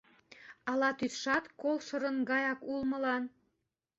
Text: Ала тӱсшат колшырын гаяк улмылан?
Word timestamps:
Ала 0.71 0.89
тӱсшат 0.97 1.45
колшырын 1.61 2.17
гаяк 2.29 2.59
улмылан? 2.71 3.23